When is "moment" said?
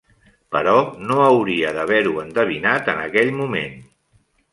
3.43-3.77